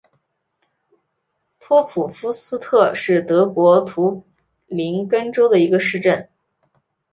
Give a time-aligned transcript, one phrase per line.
[1.59, 4.23] 托普夫斯特是德国图
[4.65, 6.27] 林根州的一个市镇。